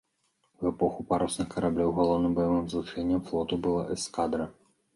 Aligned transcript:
У 0.61 0.67
эпоху 0.69 1.03
парусных 1.11 1.47
караблёў 1.53 1.93
галоўным 2.01 2.33
баявым 2.41 2.65
злучэннем 2.73 3.21
флоту 3.31 3.63
была 3.69 3.87
эскадра. 3.97 4.53